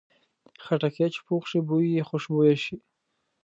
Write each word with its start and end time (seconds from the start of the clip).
خټکی 0.63 1.07
چې 1.13 1.19
پوخ 1.27 1.43
شي، 1.49 1.59
بوی 1.67 1.87
یې 1.95 2.03
خوشبویه 2.09 2.55
شي. 2.63 2.77